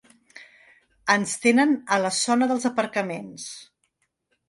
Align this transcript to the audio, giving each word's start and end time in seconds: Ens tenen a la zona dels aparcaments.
Ens 1.17 1.35
tenen 1.45 1.77
a 1.97 2.01
la 2.07 2.13
zona 2.23 2.51
dels 2.55 2.69
aparcaments. 2.73 3.51